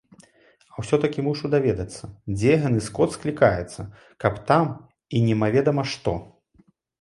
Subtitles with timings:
[0.75, 3.81] А ўсё-такі мушу даведацца, дзе гэны сход склікаецца,
[4.25, 4.73] каб там
[5.19, 6.17] і немаведама што!